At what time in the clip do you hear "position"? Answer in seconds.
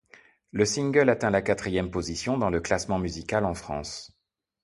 1.91-2.35